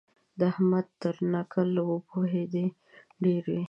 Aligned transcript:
د 0.39 0.41
احمد 0.51 0.87
تر 1.01 1.15
نکل 1.33 1.71
وپوهېدې 1.89 2.65
ډېر 3.23 3.43
وي. 3.51 3.59